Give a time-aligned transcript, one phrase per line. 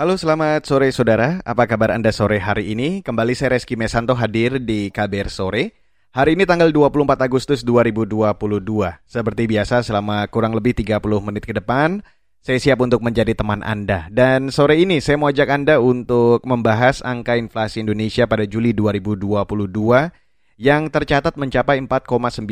[0.00, 3.04] Halo selamat sore saudara, apa kabar Anda sore hari ini?
[3.04, 5.76] Kembali saya Reski Mesanto hadir di KBR Sore.
[6.16, 8.32] Hari ini tanggal 24 Agustus 2022.
[9.04, 12.00] Seperti biasa selama kurang lebih 30 menit ke depan,
[12.40, 14.08] saya siap untuk menjadi teman Anda.
[14.08, 19.36] Dan sore ini saya mau ajak Anda untuk membahas angka inflasi Indonesia pada Juli 2022
[20.56, 22.48] yang tercatat mencapai 4,94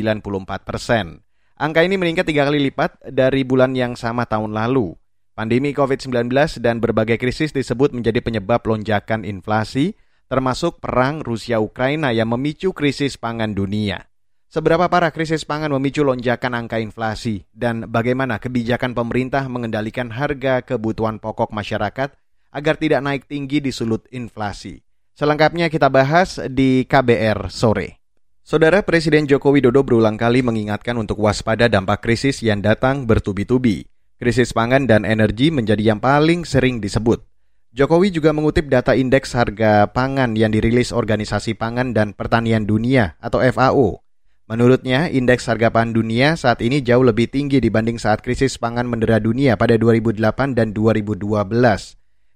[0.69, 1.25] persen.
[1.57, 4.93] Angka ini meningkat tiga kali lipat dari bulan yang sama tahun lalu.
[5.39, 9.95] Pandemi COVID-19 dan berbagai krisis disebut menjadi penyebab lonjakan inflasi,
[10.27, 14.03] termasuk perang Rusia-Ukraina yang memicu krisis pangan dunia.
[14.51, 21.23] Seberapa parah krisis pangan memicu lonjakan angka inflasi dan bagaimana kebijakan pemerintah mengendalikan harga kebutuhan
[21.23, 22.11] pokok masyarakat
[22.51, 24.83] agar tidak naik tinggi di sulut inflasi.
[25.15, 28.03] Selengkapnya kita bahas di KBR sore.
[28.43, 33.87] Saudara Presiden Joko Widodo berulang kali mengingatkan untuk waspada dampak krisis yang datang bertubi-tubi.
[34.19, 37.23] Krisis pangan dan energi menjadi yang paling sering disebut.
[37.71, 43.39] Jokowi juga mengutip data indeks harga pangan yang dirilis Organisasi Pangan dan Pertanian Dunia atau
[43.39, 44.03] FAO.
[44.43, 49.23] Menurutnya, indeks harga pangan dunia saat ini jauh lebih tinggi dibanding saat krisis pangan mendera
[49.23, 50.19] dunia pada 2008
[50.51, 51.23] dan 2012.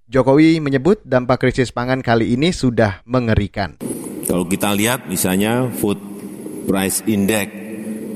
[0.07, 3.75] Jokowi menyebut dampak krisis pangan kali ini sudah mengerikan.
[4.23, 5.99] Kalau kita lihat misalnya food
[6.63, 7.51] price index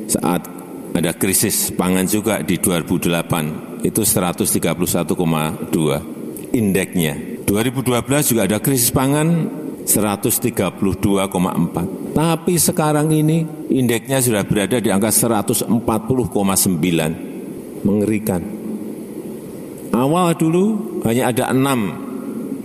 [0.07, 0.56] saat
[0.97, 7.45] ada krisis pangan juga di 2008, itu 131,2 indeksnya.
[7.45, 9.45] 2012 juga ada krisis pangan
[9.85, 12.17] 132,4.
[12.17, 17.85] Tapi sekarang ini indeksnya sudah berada di angka 140,9.
[17.85, 18.41] Mengerikan.
[19.93, 21.93] Awal dulu hanya ada enam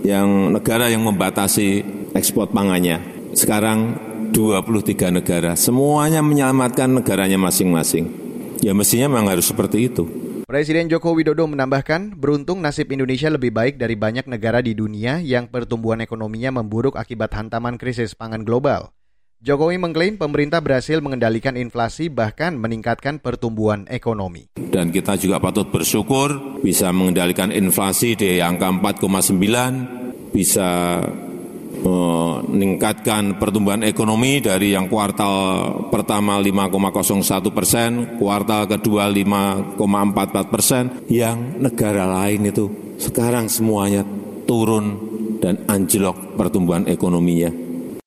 [0.01, 1.85] yang negara yang membatasi
[2.17, 2.97] ekspor pangannya.
[3.37, 3.93] Sekarang
[4.33, 5.53] 23 negara.
[5.53, 8.22] Semuanya menyelamatkan negaranya masing-masing.
[8.63, 10.07] Ya mestinya memang harus seperti itu.
[10.47, 15.51] Presiden Joko Widodo menambahkan, beruntung nasib Indonesia lebih baik dari banyak negara di dunia yang
[15.51, 18.95] pertumbuhan ekonominya memburuk akibat hantaman krisis pangan global.
[19.43, 24.47] Jokowi mengklaim pemerintah berhasil mengendalikan inflasi bahkan meningkatkan pertumbuhan ekonomi.
[24.55, 31.03] Dan kita juga patut bersyukur bisa mengendalikan inflasi di angka 4,9, bisa
[31.83, 35.35] meningkatkan pertumbuhan ekonomi dari yang kuartal
[35.91, 44.07] pertama 5,01 persen, kuartal kedua 5,44 persen, yang negara lain itu sekarang semuanya
[44.47, 44.99] turun
[45.43, 47.51] dan anjlok pertumbuhan ekonominya.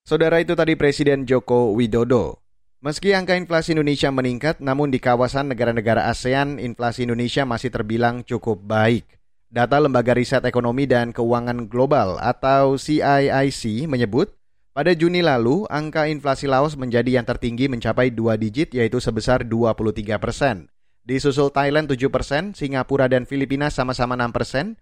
[0.07, 2.41] Saudara itu tadi Presiden Joko Widodo.
[2.85, 8.63] Meski angka inflasi Indonesia meningkat, namun di kawasan negara-negara ASEAN, inflasi Indonesia masih terbilang cukup
[8.63, 9.16] baik.
[9.47, 14.35] Data Lembaga Riset Ekonomi dan Keuangan Global atau CIIC menyebut,
[14.75, 20.19] pada Juni lalu, angka inflasi Laos menjadi yang tertinggi mencapai dua digit yaitu sebesar 23
[20.19, 20.69] persen.
[21.07, 24.75] Disusul Thailand 7 persen, Singapura dan Filipina sama-sama 6 persen.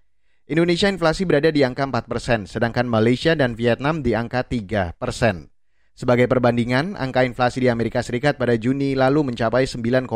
[0.49, 5.53] Indonesia inflasi berada di angka 4 persen, sedangkan Malaysia dan Vietnam di angka 3 persen.
[5.95, 10.09] Sebagai perbandingan, angka inflasi di Amerika Serikat pada Juni lalu mencapai 9,1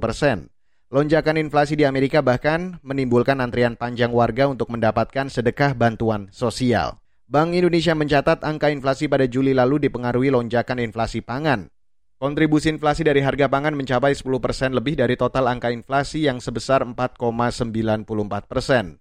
[0.00, 0.50] persen.
[0.90, 6.98] Lonjakan inflasi di Amerika bahkan menimbulkan antrian panjang warga untuk mendapatkan sedekah bantuan sosial.
[7.30, 11.70] Bank Indonesia mencatat angka inflasi pada Juli lalu dipengaruhi lonjakan inflasi pangan.
[12.18, 16.82] Kontribusi inflasi dari harga pangan mencapai 10 persen lebih dari total angka inflasi yang sebesar
[16.82, 18.98] 4,94 persen.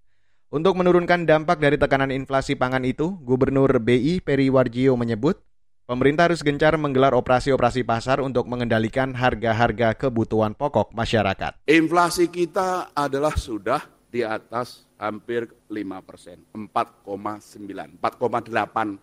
[0.53, 5.41] Untuk menurunkan dampak dari tekanan inflasi pangan itu, Gubernur BI Peri Warjio menyebut
[5.89, 11.65] Pemerintah harus gencar menggelar operasi-operasi pasar untuk mengendalikan harga-harga kebutuhan pokok masyarakat.
[11.65, 19.01] Inflasi kita adalah sudah di atas hampir 5 persen, 4,9, 4,89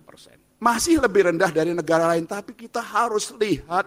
[0.00, 0.40] persen.
[0.64, 3.84] Masih lebih rendah dari negara lain, tapi kita harus lihat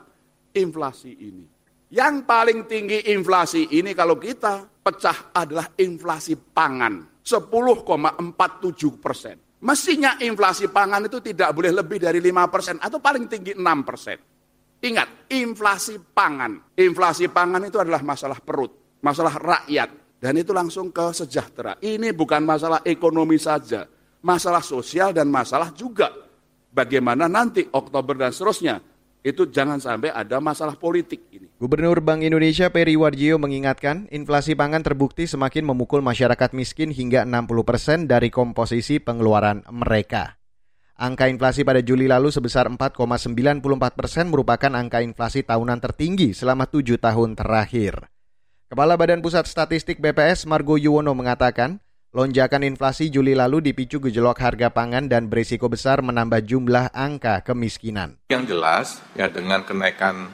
[0.54, 1.50] inflasi ini.
[1.90, 9.42] Yang paling tinggi inflasi ini kalau kita pecah adalah inflasi pangan, 10,47 persen.
[9.66, 14.18] Mestinya inflasi pangan itu tidak boleh lebih dari 5 persen atau paling tinggi 6 persen.
[14.86, 16.78] Ingat, inflasi pangan.
[16.78, 20.22] Inflasi pangan itu adalah masalah perut, masalah rakyat.
[20.22, 21.82] Dan itu langsung ke sejahtera.
[21.82, 23.90] Ini bukan masalah ekonomi saja,
[24.22, 26.14] masalah sosial dan masalah juga
[26.70, 28.78] bagaimana nanti Oktober dan seterusnya
[29.26, 31.45] itu jangan sampai ada masalah politik ini.
[31.56, 37.48] Gubernur Bank Indonesia Peri Warjio mengingatkan, inflasi pangan terbukti semakin memukul masyarakat miskin hingga 60
[37.64, 40.36] persen dari komposisi pengeluaran mereka.
[41.00, 43.64] Angka inflasi pada Juli lalu sebesar 4,94
[43.96, 48.04] persen merupakan angka inflasi tahunan tertinggi selama tujuh tahun terakhir.
[48.68, 51.80] Kepala Badan Pusat Statistik BPS Margo Yuwono mengatakan,
[52.12, 58.20] Lonjakan inflasi Juli lalu dipicu gejolak harga pangan dan berisiko besar menambah jumlah angka kemiskinan.
[58.28, 58.88] Yang jelas,
[59.20, 60.32] ya dengan kenaikan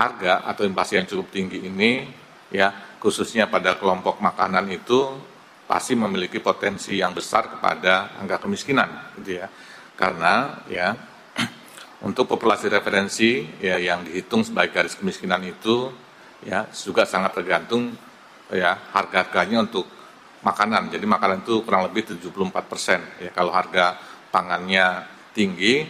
[0.00, 2.08] harga atau inflasi yang cukup tinggi ini,
[2.48, 5.12] ya khususnya pada kelompok makanan itu
[5.68, 9.46] pasti memiliki potensi yang besar kepada angka kemiskinan gitu ya.
[10.00, 10.96] Karena ya
[12.08, 15.92] untuk populasi referensi ya yang dihitung sebagai garis kemiskinan itu
[16.48, 17.92] ya juga sangat tergantung
[18.48, 19.84] ya harga-harganya untuk
[20.40, 20.88] makanan.
[20.88, 23.00] Jadi makanan itu kurang lebih 74 persen.
[23.20, 24.00] Ya kalau harga
[24.32, 25.04] pangannya
[25.36, 25.84] tinggi,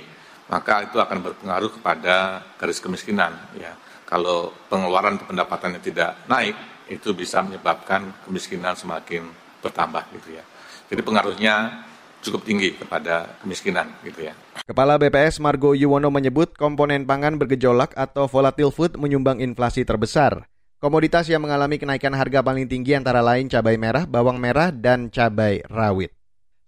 [0.51, 3.33] maka itu akan berpengaruh kepada garis kemiskinan.
[3.55, 3.79] Ya
[4.11, 6.59] kalau pengeluaran pendapatannya tidak naik,
[6.91, 9.23] itu bisa menyebabkan kemiskinan semakin
[9.63, 10.45] bertambah gitu ya.
[10.91, 11.87] Jadi pengaruhnya
[12.21, 14.35] cukup tinggi kepada kemiskinan gitu ya.
[14.67, 20.51] Kepala BPS Margo Yuwono menyebut komponen pangan bergejolak atau volatile food menyumbang inflasi terbesar.
[20.81, 25.61] Komoditas yang mengalami kenaikan harga paling tinggi antara lain cabai merah, bawang merah, dan cabai
[25.69, 26.11] rawit.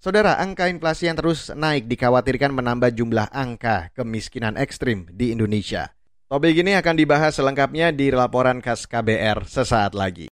[0.03, 5.95] Saudara, angka inflasi yang terus naik dikhawatirkan menambah jumlah angka kemiskinan ekstrim di Indonesia.
[6.33, 10.33] Topik ini akan dibahas selengkapnya di laporan khas KBR sesaat lagi.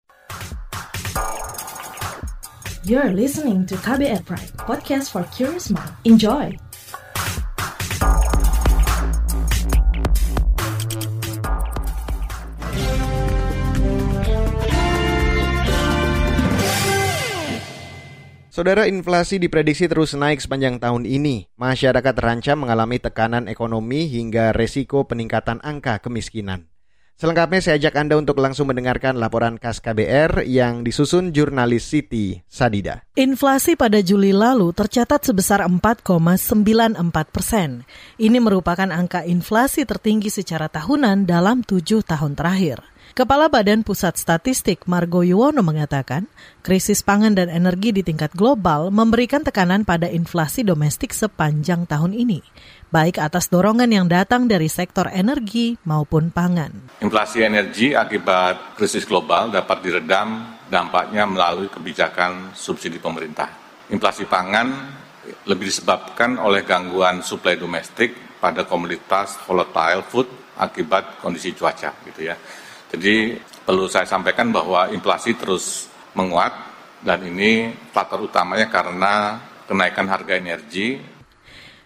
[2.88, 5.92] You're listening to KBR Pride, podcast for curious mind.
[6.08, 6.56] Enjoy!
[18.60, 21.48] Saudara inflasi diprediksi terus naik sepanjang tahun ini.
[21.56, 26.68] Masyarakat terancam mengalami tekanan ekonomi hingga resiko peningkatan angka kemiskinan.
[27.16, 33.00] Selengkapnya saya ajak Anda untuk langsung mendengarkan laporan khas KBR yang disusun jurnalis Siti Sadida.
[33.16, 37.00] Inflasi pada Juli lalu tercatat sebesar 4,94
[37.32, 37.88] persen.
[38.20, 42.89] Ini merupakan angka inflasi tertinggi secara tahunan dalam tujuh tahun terakhir.
[43.10, 46.30] Kepala Badan Pusat Statistik Margo Yuwono mengatakan,
[46.62, 52.38] krisis pangan dan energi di tingkat global memberikan tekanan pada inflasi domestik sepanjang tahun ini,
[52.94, 57.02] baik atas dorongan yang datang dari sektor energi maupun pangan.
[57.02, 63.50] Inflasi energi akibat krisis global dapat diredam dampaknya melalui kebijakan subsidi pemerintah.
[63.90, 64.70] Inflasi pangan
[65.50, 70.30] lebih disebabkan oleh gangguan suplai domestik pada komoditas volatile food
[70.62, 72.38] akibat kondisi cuaca gitu ya.
[72.90, 75.86] Jadi perlu saya sampaikan bahwa inflasi terus
[76.18, 76.50] menguat
[77.06, 79.38] dan ini faktor utamanya karena
[79.70, 80.98] kenaikan harga energi.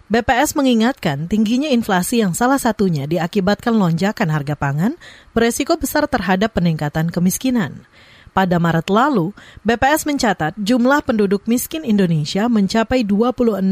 [0.04, 4.92] BPS mengingatkan tingginya inflasi yang salah satunya diakibatkan lonjakan harga pangan
[5.32, 7.88] beresiko besar terhadap peningkatan kemiskinan.
[8.34, 9.30] Pada Maret lalu,
[9.62, 13.62] BPS mencatat jumlah penduduk miskin Indonesia mencapai 26,16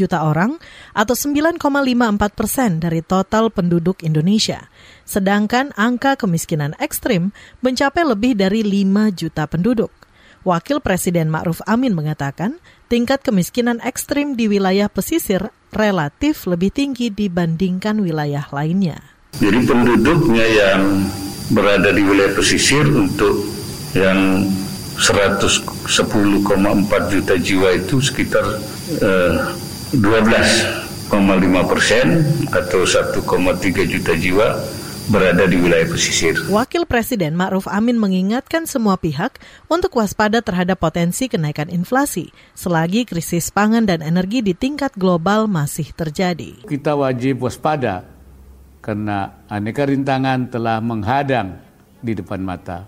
[0.00, 0.56] juta orang
[0.96, 1.60] atau 9,54
[2.32, 4.72] persen dari total penduduk Indonesia.
[5.04, 9.92] Sedangkan angka kemiskinan ekstrim mencapai lebih dari 5 juta penduduk.
[10.48, 12.56] Wakil Presiden Ma'ruf Amin mengatakan
[12.88, 19.04] tingkat kemiskinan ekstrim di wilayah pesisir relatif lebih tinggi dibandingkan wilayah lainnya.
[19.36, 20.80] Jadi penduduknya yang
[21.52, 23.44] berada di wilayah pesisir untuk
[23.92, 24.48] yang
[24.96, 25.84] 110,4
[27.10, 28.46] juta jiwa itu sekitar
[29.02, 29.34] eh,
[29.92, 32.06] 12,5 persen
[32.48, 34.48] atau 1,3 juta jiwa
[35.12, 36.40] berada di wilayah pesisir.
[36.48, 39.36] Wakil Presiden Ma'ruf Amin mengingatkan semua pihak
[39.68, 45.92] untuk waspada terhadap potensi kenaikan inflasi selagi krisis pangan dan energi di tingkat global masih
[45.92, 46.64] terjadi.
[46.64, 48.13] Kita wajib waspada
[48.84, 51.56] karena aneka rintangan telah menghadang
[52.04, 52.84] di depan mata.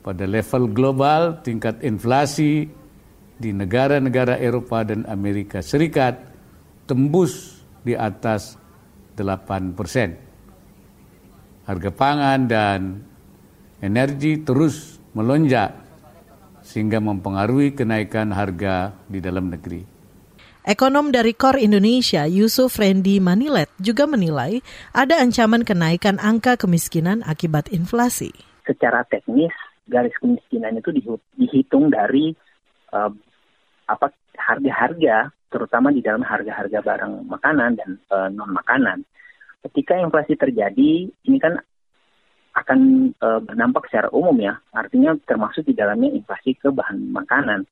[0.00, 2.64] Pada level global, tingkat inflasi
[3.36, 6.16] di negara-negara Eropa dan Amerika Serikat
[6.88, 8.56] tembus di atas
[9.12, 10.16] 8 persen.
[11.68, 12.80] Harga pangan dan
[13.84, 15.76] energi terus melonjak
[16.64, 19.95] sehingga mempengaruhi kenaikan harga di dalam negeri.
[20.66, 24.58] Ekonom dari KOR Indonesia, Yusuf Randy Manilet, juga menilai
[24.90, 28.34] ada ancaman kenaikan angka kemiskinan akibat inflasi.
[28.66, 29.54] Secara teknis,
[29.86, 30.90] garis kemiskinan itu
[31.38, 32.34] dihitung dari
[32.90, 33.14] uh,
[33.86, 39.06] apa harga-harga, terutama di dalam harga-harga barang makanan dan uh, non makanan.
[39.70, 41.62] Ketika inflasi terjadi, ini kan
[42.58, 47.70] akan uh, berdampak secara umum ya, artinya termasuk di dalamnya inflasi ke bahan makanan.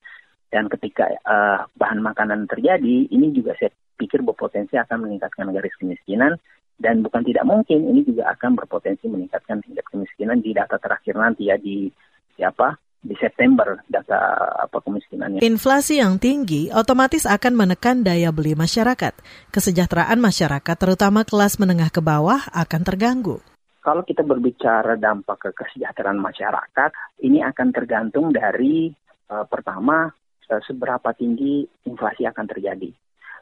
[0.55, 6.39] Dan ketika uh, bahan makanan terjadi, ini juga saya pikir berpotensi akan meningkatkan garis kemiskinan
[6.79, 11.51] dan bukan tidak mungkin ini juga akan berpotensi meningkatkan tingkat kemiskinan di data terakhir nanti
[11.51, 11.91] ya di
[12.39, 14.17] siapa di September data
[14.65, 15.45] apa kemiskinannya.
[15.45, 19.13] Inflasi yang tinggi otomatis akan menekan daya beli masyarakat.
[19.53, 23.43] Kesejahteraan masyarakat terutama kelas menengah ke bawah akan terganggu.
[23.85, 28.89] Kalau kita berbicara dampak ke kesejahteraan masyarakat, ini akan tergantung dari
[29.29, 30.09] uh, pertama
[30.49, 32.91] seberapa tinggi inflasi akan terjadi.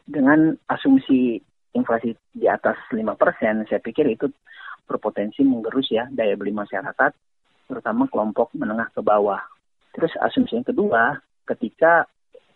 [0.03, 1.39] Dengan asumsi
[1.73, 4.29] inflasi di atas 5%, saya pikir itu
[4.87, 7.13] berpotensi menggerus ya daya beli masyarakat,
[7.71, 9.41] terutama kelompok menengah ke bawah.
[9.95, 11.17] Terus asumsi yang kedua,
[11.47, 12.07] ketika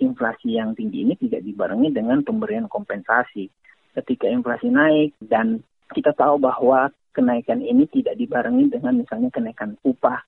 [0.01, 3.49] inflasi yang tinggi ini tidak dibarengi dengan pemberian kompensasi.
[3.97, 10.21] Ketika inflasi naik dan kita tahu bahwa kenaikan ini tidak dibarengi dengan misalnya kenaikan upah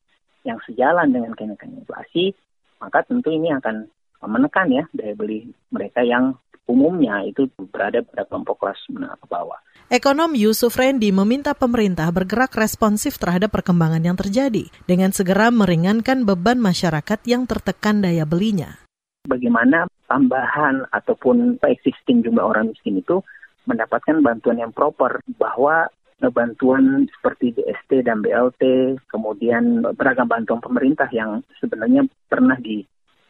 [0.48, 2.32] yang sejalan dengan kenaikan inflasi,
[2.80, 3.84] maka tentu ini akan
[4.24, 6.34] menekan ya daya beli mereka yang
[6.68, 9.58] umumnya itu berada pada kelompok kelas menengah ke bawah.
[9.88, 16.60] Ekonom Yusuf Rendi meminta pemerintah bergerak responsif terhadap perkembangan yang terjadi dengan segera meringankan beban
[16.60, 18.76] masyarakat yang tertekan daya belinya.
[19.24, 23.24] Bagaimana tambahan ataupun existing jumlah orang miskin itu
[23.64, 25.88] mendapatkan bantuan yang proper bahwa
[26.34, 32.58] bantuan seperti DST dan BLT, kemudian beragam bantuan pemerintah yang sebenarnya pernah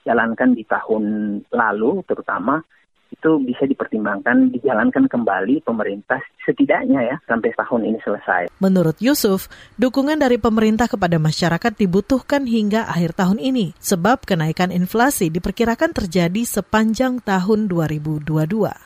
[0.09, 1.05] dijalankan di tahun
[1.53, 2.65] lalu terutama
[3.09, 8.53] itu bisa dipertimbangkan dijalankan kembali pemerintah setidaknya ya sampai tahun ini selesai.
[8.61, 9.49] Menurut Yusuf,
[9.81, 16.45] dukungan dari pemerintah kepada masyarakat dibutuhkan hingga akhir tahun ini sebab kenaikan inflasi diperkirakan terjadi
[16.45, 18.29] sepanjang tahun 2022.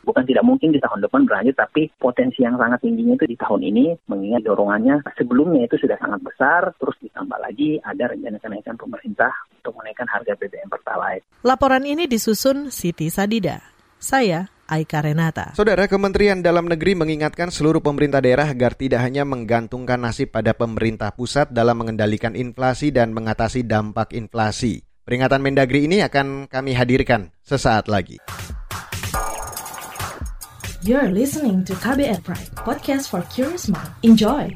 [0.07, 3.63] Bukan tidak mungkin di tahun depan berlanjut tapi potensi yang sangat tingginya itu di tahun
[3.63, 9.35] ini mengingat dorongannya sebelumnya itu sudah sangat besar terus ditambah lagi ada rencana kenaikan pemerintah
[9.63, 11.23] untuk menaikkan harga BBM Pertalite.
[11.47, 13.63] Laporan ini disusun Siti Sadida.
[14.03, 15.55] Saya Aika Renata.
[15.55, 21.15] Saudara Kementerian Dalam Negeri mengingatkan seluruh pemerintah daerah agar tidak hanya menggantungkan nasib pada pemerintah
[21.15, 24.83] pusat dalam mengendalikan inflasi dan mengatasi dampak inflasi.
[25.07, 28.19] Peringatan Mendagri ini akan kami hadirkan sesaat lagi.
[30.83, 33.95] You're listening to KBR Pride, podcast for curious mind.
[34.03, 34.51] Enjoy!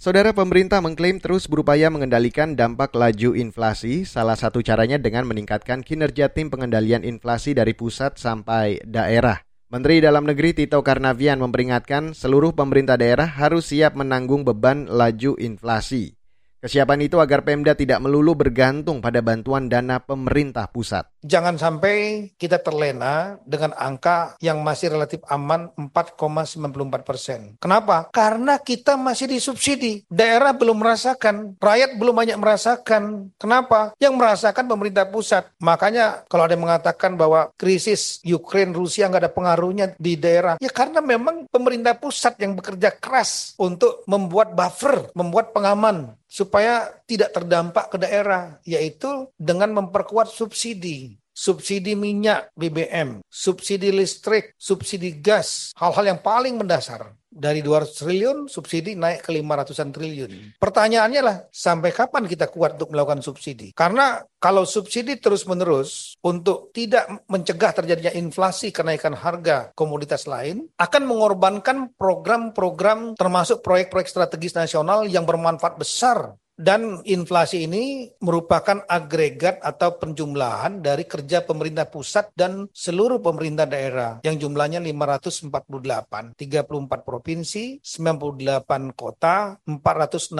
[0.00, 6.32] Saudara pemerintah mengklaim terus berupaya mengendalikan dampak laju inflasi, salah satu caranya dengan meningkatkan kinerja
[6.32, 9.44] tim pengendalian inflasi dari pusat sampai daerah.
[9.68, 16.16] Menteri Dalam Negeri Tito Karnavian memperingatkan seluruh pemerintah daerah harus siap menanggung beban laju inflasi.
[16.60, 21.08] Kesiapan itu agar Pemda tidak melulu bergantung pada bantuan dana pemerintah pusat.
[21.24, 27.40] Jangan sampai kita terlena dengan angka yang masih relatif aman 4,94 persen.
[27.56, 28.12] Kenapa?
[28.12, 30.04] Karena kita masih disubsidi.
[30.12, 33.32] Daerah belum merasakan, rakyat belum banyak merasakan.
[33.40, 33.96] Kenapa?
[33.96, 35.48] Yang merasakan pemerintah pusat.
[35.64, 40.68] Makanya kalau ada yang mengatakan bahwa krisis Ukraine Rusia nggak ada pengaruhnya di daerah, ya
[40.68, 47.90] karena memang pemerintah pusat yang bekerja keras untuk membuat buffer, membuat pengaman supaya tidak terdampak
[47.90, 51.18] ke daerah, yaitu dengan memperkuat subsidi.
[51.40, 57.16] Subsidi minyak BBM, subsidi listrik, subsidi gas, hal-hal yang paling mendasar.
[57.32, 60.32] Dari 200 triliun, subsidi naik ke 500-an triliun.
[60.60, 63.72] Pertanyaannya lah, sampai kapan kita kuat untuk melakukan subsidi?
[63.72, 71.96] Karena kalau subsidi terus-menerus untuk tidak mencegah terjadinya inflasi kenaikan harga komoditas lain, akan mengorbankan
[71.96, 80.84] program-program termasuk proyek-proyek strategis nasional yang bermanfaat besar dan inflasi ini merupakan agregat atau penjumlahan
[80.84, 89.56] dari kerja pemerintah pusat dan seluruh pemerintah daerah yang jumlahnya 548, 34 provinsi, 98 kota,
[89.64, 90.36] 416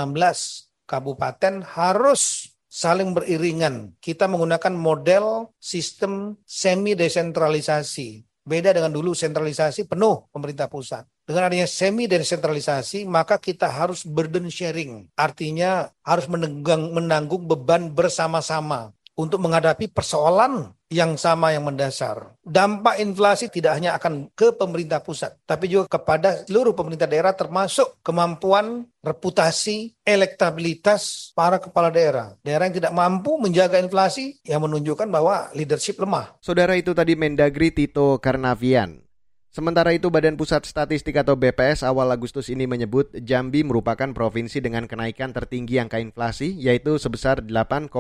[0.84, 3.96] kabupaten harus saling beriringan.
[3.96, 8.28] Kita menggunakan model sistem semi desentralisasi.
[8.44, 11.08] Beda dengan dulu sentralisasi penuh pemerintah pusat.
[11.30, 15.06] Dengan adanya semi desentralisasi, maka kita harus burden sharing.
[15.14, 22.34] Artinya harus menanggung, menanggung beban bersama-sama untuk menghadapi persoalan yang sama yang mendasar.
[22.42, 28.02] Dampak inflasi tidak hanya akan ke pemerintah pusat, tapi juga kepada seluruh pemerintah daerah termasuk
[28.02, 32.34] kemampuan, reputasi, elektabilitas para kepala daerah.
[32.42, 36.34] Daerah yang tidak mampu menjaga inflasi yang menunjukkan bahwa leadership lemah.
[36.42, 39.09] Saudara itu tadi Mendagri Tito Karnavian.
[39.50, 44.86] Sementara itu Badan Pusat Statistik atau BPS awal Agustus ini menyebut Jambi merupakan provinsi dengan
[44.86, 47.90] kenaikan tertinggi angka inflasi yaitu sebesar 8,55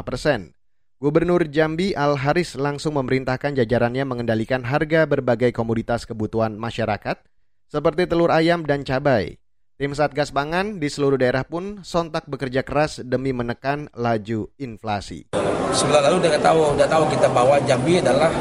[0.00, 0.56] persen.
[1.04, 7.20] Gubernur Jambi Al Haris langsung memerintahkan jajarannya mengendalikan harga berbagai komoditas kebutuhan masyarakat
[7.68, 9.36] seperti telur ayam dan cabai.
[9.76, 15.28] Tim Satgas Pangan di seluruh daerah pun sontak bekerja keras demi menekan laju inflasi.
[15.76, 18.32] Sebelah lalu udah tahu, udah tahu kita bahwa Jambi adalah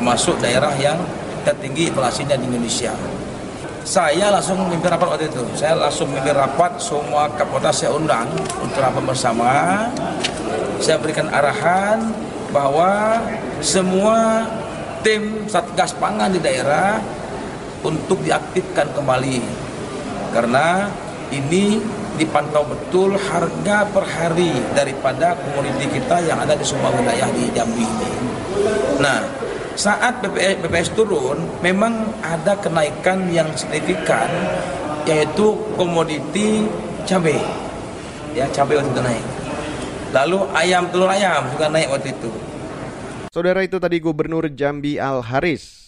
[0.00, 0.96] termasuk daerah yang
[1.44, 2.96] tertinggi inflasinya di Indonesia.
[3.84, 5.44] Saya langsung memimpin rapat waktu itu.
[5.52, 8.32] Saya langsung memimpin rapat, semua kapolres saya undang
[8.64, 9.52] untuk rapat bersama.
[10.80, 12.16] Saya berikan arahan
[12.48, 13.20] bahwa
[13.60, 14.48] semua
[15.04, 16.96] tim Satgas Pangan di daerah
[17.84, 19.44] untuk diaktifkan kembali.
[20.32, 20.88] Karena
[21.28, 21.76] ini
[22.16, 27.84] dipantau betul harga per hari daripada komoditi kita yang ada di semua wilayah di Jambi
[27.84, 28.10] ini.
[29.00, 34.26] Nah, saat BPS, BPS turun, memang ada kenaikan yang signifikan,
[35.06, 36.66] yaitu komoditi
[37.06, 37.38] cabai.
[38.34, 39.26] Ya, cabai waktu itu naik.
[40.10, 42.30] Lalu ayam telur ayam juga naik waktu itu.
[43.30, 45.86] Saudara itu tadi Gubernur Jambi Al Haris.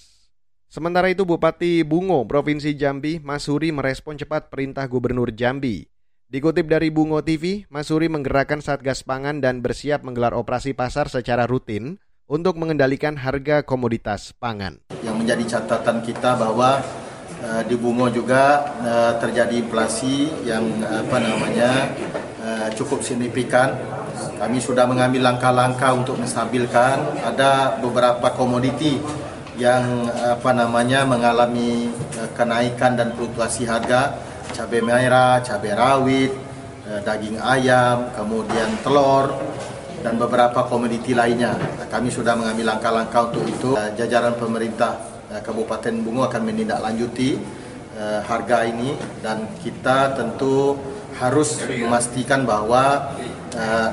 [0.70, 5.84] Sementara itu Bupati Bungo, Provinsi Jambi, Masuri merespon cepat perintah Gubernur Jambi.
[6.32, 12.00] Dikutip dari Bungo TV, Masuri menggerakkan Satgas Pangan dan bersiap menggelar operasi pasar secara rutin
[12.32, 14.80] untuk mengendalikan harga komoditas pangan.
[15.04, 16.80] Yang menjadi catatan kita bahwa
[17.44, 21.92] uh, di Bungo juga uh, terjadi inflasi yang apa namanya
[22.40, 23.76] uh, cukup signifikan.
[24.40, 27.20] Kami sudah mengambil langkah-langkah untuk menstabilkan.
[27.20, 28.96] Ada beberapa komoditi
[29.60, 31.92] yang apa namanya mengalami
[32.34, 34.16] kenaikan dan fluktuasi harga
[34.56, 36.32] cabai merah, cabai rawit,
[37.06, 39.30] daging ayam, kemudian telur,
[40.02, 41.54] dan beberapa komoditi lainnya.
[41.88, 43.70] Kami sudah mengambil langkah-langkah untuk itu.
[43.78, 44.98] Eh, jajaran pemerintah
[45.30, 47.38] eh, Kabupaten Bungo akan menindaklanjuti
[47.96, 50.76] eh, harga ini dan kita tentu
[51.16, 53.14] harus memastikan bahwa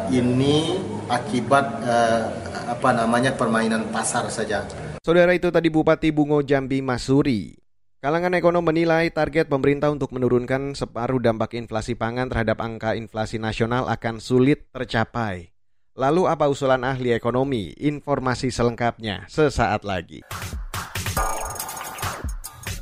[0.08, 0.80] ini
[1.12, 1.84] akibat
[2.64, 4.64] apa namanya permainan pasar saja.
[5.04, 7.60] Saudara itu tadi Bupati Bungo Jambi Masuri.
[8.00, 13.92] Kalangan ekonom menilai target pemerintah untuk menurunkan separuh dampak inflasi pangan terhadap angka inflasi nasional
[13.92, 15.59] akan sulit tercapai.
[16.00, 17.76] Lalu apa usulan ahli ekonomi?
[17.76, 20.24] Informasi selengkapnya sesaat lagi.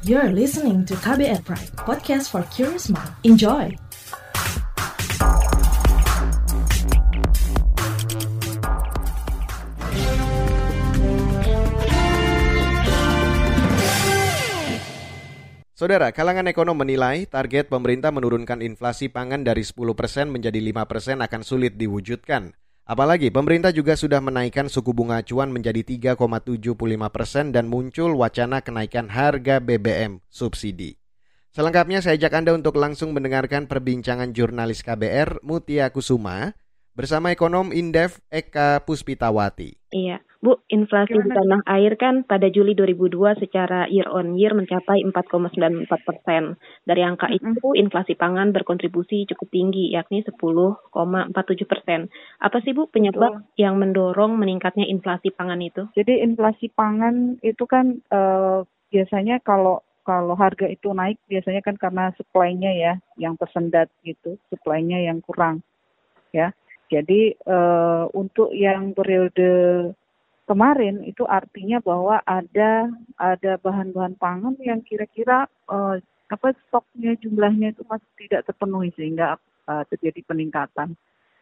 [0.06, 3.10] You're listening to KBR Pride, podcast for curious mind.
[3.26, 3.74] Enjoy!
[15.74, 19.74] Saudara, kalangan ekonom menilai target pemerintah menurunkan inflasi pangan dari 10%
[20.30, 22.54] menjadi 5% akan sulit diwujudkan.
[22.88, 25.84] Apalagi pemerintah juga sudah menaikkan suku bunga acuan menjadi
[26.16, 26.72] 3,75
[27.12, 30.96] persen dan muncul wacana kenaikan harga BBM subsidi.
[31.52, 36.56] Selengkapnya saya ajak Anda untuk langsung mendengarkan perbincangan jurnalis KBR Mutia Kusuma
[36.96, 39.76] bersama ekonom Indef Eka Puspitawati.
[39.92, 41.28] Iya, Bu, inflasi Gimana?
[41.28, 46.56] di tanah air kan pada Juli 2002 secara year on year mencapai 4,94 persen.
[46.88, 47.60] Dari angka mm -hmm.
[47.60, 50.88] itu, inflasi pangan berkontribusi cukup tinggi, yakni 10,47
[51.68, 52.08] persen.
[52.40, 53.60] Apa sih Bu penyebab Betul.
[53.60, 55.84] yang mendorong meningkatnya inflasi pangan itu?
[56.00, 62.16] Jadi inflasi pangan itu kan uh, biasanya kalau kalau harga itu naik biasanya kan karena
[62.16, 65.60] supply-nya ya yang tersendat gitu, supply-nya yang kurang
[66.32, 66.56] ya.
[66.88, 69.92] Jadi uh, untuk yang periode
[70.48, 72.88] kemarin itu artinya bahwa ada
[73.20, 76.00] ada bahan-bahan pangan yang kira-kira uh,
[76.32, 79.36] apa stoknya jumlahnya itu masih tidak terpenuhi sehingga
[79.68, 80.96] uh, terjadi peningkatan.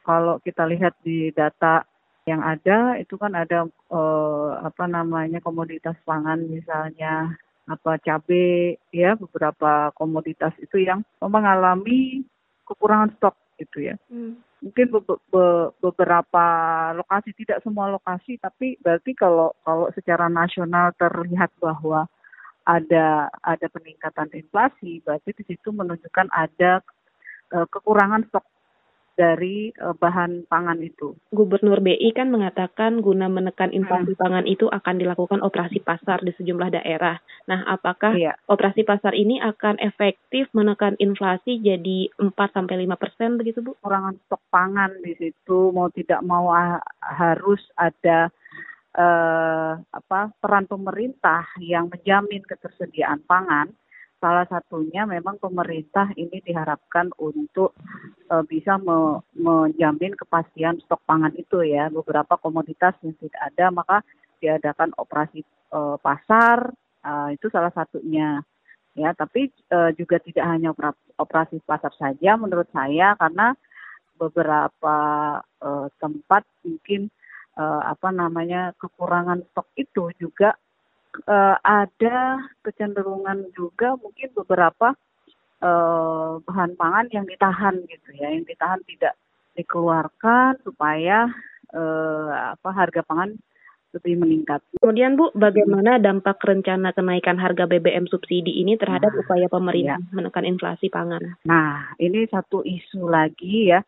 [0.05, 1.85] Kalau kita lihat di data
[2.25, 7.37] yang ada itu kan ada uh, apa namanya komoditas pangan misalnya
[7.69, 12.25] apa cabai ya beberapa komoditas itu yang mengalami
[12.65, 13.95] kekurangan stok gitu ya.
[14.11, 15.45] Hmm mungkin be be
[15.77, 16.45] beberapa
[16.97, 22.09] lokasi tidak semua lokasi tapi berarti kalau kalau secara nasional terlihat bahwa
[22.65, 26.81] ada ada peningkatan inflasi berarti di situ menunjukkan ada
[27.53, 28.41] uh, kekurangan stok
[29.15, 31.15] dari uh, bahan pangan itu.
[31.31, 34.21] Gubernur BI kan mengatakan guna menekan inflasi hmm.
[34.21, 37.17] pangan itu akan dilakukan operasi pasar di sejumlah daerah.
[37.47, 38.35] Nah, apakah iya.
[38.51, 43.73] operasi pasar ini akan efektif menekan inflasi jadi 4 sampai 5 persen begitu, Bu?
[43.79, 46.51] Kekurangan stok pangan di situ mau tidak mau
[46.99, 48.29] harus ada
[48.95, 53.71] uh, apa peran pemerintah yang menjamin ketersediaan pangan
[54.25, 57.77] salah satunya memang pemerintah ini diharapkan untuk
[58.33, 61.93] uh, bisa me menjamin kepastian stok pangan itu ya.
[61.93, 63.97] Beberapa komoditas yang tidak ada maka
[64.41, 66.73] diadakan operasi uh, pasar
[67.05, 68.41] uh, itu salah satunya.
[68.97, 70.73] Ya tapi uh, juga tidak hanya
[71.21, 73.53] operasi pasar saja menurut saya karena
[74.17, 74.97] beberapa
[75.61, 77.13] uh, tempat mungkin
[77.61, 80.57] uh, apa namanya kekurangan stok itu juga
[81.27, 84.93] uh, ada kecenderungan juga mungkin beberapa
[85.63, 89.15] uh, bahan pangan yang ditahan gitu ya, yang ditahan tidak
[89.55, 91.31] dikeluarkan supaya
[91.71, 93.39] uh, apa harga pangan
[93.95, 94.59] lebih meningkat.
[94.83, 100.11] Kemudian Bu, bagaimana dampak rencana kenaikan harga BBM subsidi ini terhadap nah, upaya pemerintah ya.
[100.11, 101.39] menekan inflasi pangan?
[101.47, 103.79] Nah, ini satu isu lagi ya.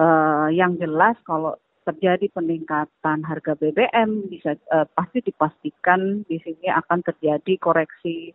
[0.00, 7.02] Uh, yang jelas kalau terjadi peningkatan harga BBM bisa uh, pasti dipastikan di sini akan
[7.02, 8.30] terjadi koreksi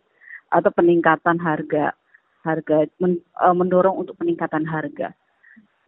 [0.52, 1.96] atau peningkatan harga
[2.44, 5.16] harga men, uh, mendorong untuk peningkatan harga.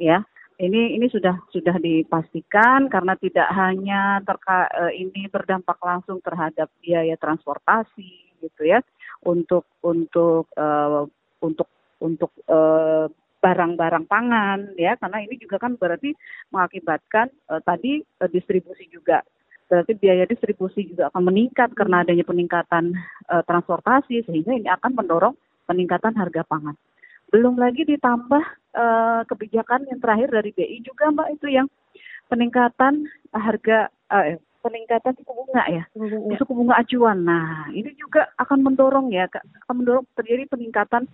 [0.01, 0.25] ya.
[0.59, 7.15] Ini ini sudah sudah dipastikan karena tidak hanya terka, uh, ini berdampak langsung terhadap biaya
[7.15, 8.83] transportasi gitu ya
[9.23, 11.07] untuk untuk uh,
[11.39, 11.71] untuk
[12.03, 13.07] untuk uh,
[13.39, 14.95] barang-barang pangan ya.
[14.99, 16.15] Karena ini juga kan berarti
[16.51, 19.23] mengakibatkan uh, tadi uh, distribusi juga.
[19.69, 22.97] Berarti biaya distribusi juga akan meningkat karena adanya peningkatan
[23.29, 25.37] uh, transportasi sehingga ini akan mendorong
[25.69, 26.75] peningkatan harga pangan.
[27.29, 31.69] Belum lagi ditambah uh, kebijakan yang terakhir dari BI juga mbak itu yang
[32.33, 33.05] peningkatan
[33.37, 35.85] harga uh, peningkatan suku bunga ya.
[35.93, 36.37] Bunga.
[36.41, 37.19] suku bunga acuan.
[37.29, 39.29] Nah ini juga akan mendorong ya
[39.69, 41.05] akan mendorong terjadi peningkatan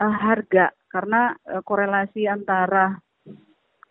[0.00, 3.00] uh, harga karena uh, korelasi antara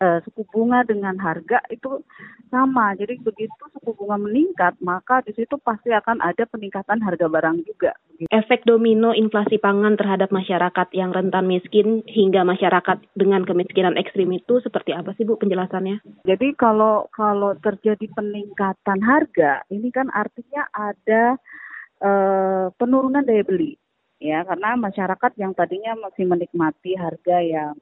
[0.02, 2.02] uh, suku bunga dengan harga itu
[2.50, 2.92] sama.
[2.98, 7.94] Jadi begitu suku bunga meningkat, maka di situ pasti akan ada peningkatan harga barang juga.
[8.30, 14.62] Efek domino inflasi pangan terhadap masyarakat yang rentan miskin hingga masyarakat dengan kemiskinan ekstrim itu
[14.62, 16.26] seperti apa sih Bu penjelasannya?
[16.26, 21.34] Jadi kalau kalau terjadi peningkatan harga, ini kan artinya ada
[22.02, 23.81] uh, penurunan daya beli
[24.22, 27.74] ya karena masyarakat yang tadinya masih menikmati harga yang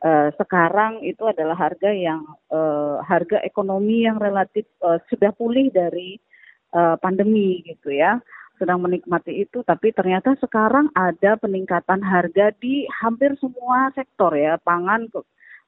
[0.00, 6.16] uh, sekarang itu adalah harga yang uh, harga ekonomi yang relatif uh, sudah pulih dari
[6.72, 8.18] uh, pandemi gitu ya
[8.54, 9.66] sedang menikmati itu.
[9.66, 15.10] Tapi ternyata sekarang ada peningkatan harga di hampir semua sektor ya pangan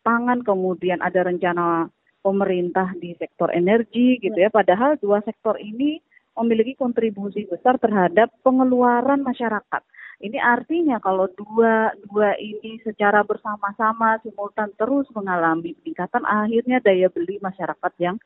[0.07, 1.91] pangan kemudian ada rencana
[2.23, 4.49] pemerintah di sektor energi gitu ya.
[4.49, 5.99] Padahal dua sektor ini
[6.37, 9.83] memiliki kontribusi besar terhadap pengeluaran masyarakat
[10.21, 17.37] ini artinya kalau dua dua ini secara bersama-sama simultan terus mengalami peningkatan, akhirnya daya beli
[17.43, 18.17] masyarakat yang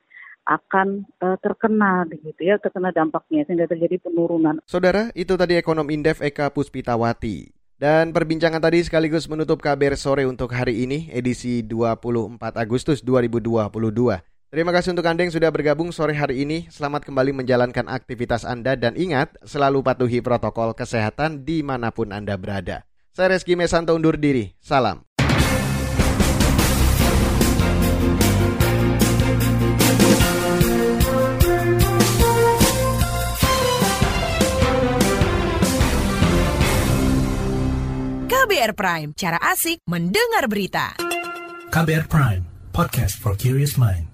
[0.49, 4.63] akan uh, terkena begitu ya terkena dampaknya sehingga terjadi penurunan.
[4.65, 7.53] Saudara, itu tadi ekonom Indef Eka Puspitawati.
[7.81, 14.21] Dan perbincangan tadi sekaligus menutup kabar sore untuk hari ini edisi 24 Agustus 2022.
[14.51, 16.67] Terima kasih untuk Anda yang sudah bergabung sore hari ini.
[16.75, 22.35] Selamat kembali menjalankan aktivitas Anda dan ingat selalu patuhi protokol kesehatan di mana pun Anda
[22.35, 22.83] berada.
[23.15, 24.51] Saya Reski Mesanto undur diri.
[24.59, 25.07] Salam.
[38.27, 40.99] KBR Prime, cara asik mendengar berita.
[41.71, 42.43] KBR Prime,
[42.75, 44.10] podcast for curious mind.